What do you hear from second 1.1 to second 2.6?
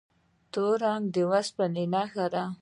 د اوسپنې نښه ده.